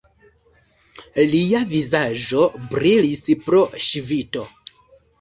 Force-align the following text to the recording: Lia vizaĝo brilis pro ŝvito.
Lia 1.33 1.61
vizaĝo 1.75 2.49
brilis 2.75 3.25
pro 3.47 3.65
ŝvito. 3.93 4.51